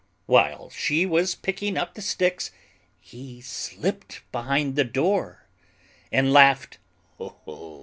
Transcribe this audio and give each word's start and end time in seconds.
While 0.25 0.71
she 0.71 1.05
was 1.05 1.35
picking 1.35 1.77
up 1.77 1.93
the 1.93 2.01
sticks 2.01 2.49
He 2.99 3.39
slipped 3.39 4.23
behind 4.31 4.75
the 4.75 4.83
door, 4.83 5.47
And 6.11 6.33
laughed 6.33 6.79
"Ho! 7.19 7.37
Ho!" 7.45 7.79